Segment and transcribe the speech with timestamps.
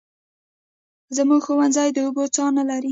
[1.15, 2.79] زموږ ښوونځی د اوبو څاه نلري